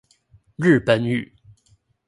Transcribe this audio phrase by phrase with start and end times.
[0.57, 1.31] 日本語